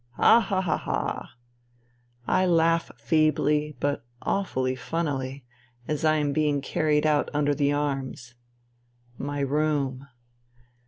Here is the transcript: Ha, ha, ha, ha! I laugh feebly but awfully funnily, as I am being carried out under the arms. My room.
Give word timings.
Ha, 0.13 0.39
ha, 0.39 0.61
ha, 0.61 0.77
ha! 0.77 1.33
I 2.25 2.43
laugh 2.47 2.89
feebly 2.97 3.75
but 3.79 4.03
awfully 4.23 4.75
funnily, 4.75 5.45
as 5.87 6.03
I 6.03 6.15
am 6.15 6.33
being 6.33 6.59
carried 6.59 7.05
out 7.05 7.29
under 7.35 7.53
the 7.53 7.71
arms. 7.71 8.33
My 9.19 9.41
room. 9.41 10.07